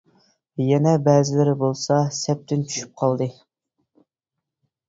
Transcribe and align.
يەنە 0.67 0.93
بەزىلىرى 1.07 1.53
بولسا 1.59 1.97
سەپتىن 2.21 2.65
چۈشۈپ 2.73 2.91
قالدى. 3.03 3.29